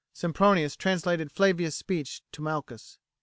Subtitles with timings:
[0.13, 2.97] Sempronius translated Flavia's speech to Malchus.